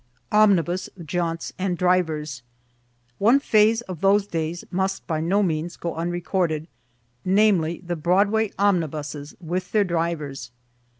[0.31, 2.41] OMNIBUS JAUNTS AND DRIVERS
[3.19, 6.67] One phase of those days must by no means go unrecorded
[7.23, 10.49] namely, the Broadway omnibuses, with their drivers.